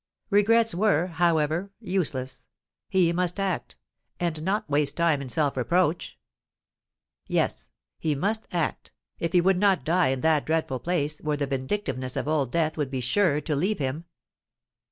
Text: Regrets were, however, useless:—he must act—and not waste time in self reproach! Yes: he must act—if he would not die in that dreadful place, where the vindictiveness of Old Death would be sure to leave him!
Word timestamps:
Regrets 0.31 0.73
were, 0.73 1.05
however, 1.05 1.69
useless:—he 1.79 3.13
must 3.13 3.39
act—and 3.39 4.41
not 4.41 4.67
waste 4.67 4.97
time 4.97 5.21
in 5.21 5.29
self 5.29 5.55
reproach! 5.55 6.17
Yes: 7.27 7.69
he 7.99 8.15
must 8.15 8.47
act—if 8.51 9.31
he 9.31 9.41
would 9.41 9.59
not 9.59 9.83
die 9.85 10.07
in 10.07 10.21
that 10.21 10.47
dreadful 10.47 10.79
place, 10.79 11.19
where 11.19 11.37
the 11.37 11.45
vindictiveness 11.45 12.15
of 12.15 12.27
Old 12.27 12.51
Death 12.51 12.77
would 12.77 12.89
be 12.89 12.99
sure 12.99 13.41
to 13.41 13.55
leave 13.55 13.77
him! 13.77 14.05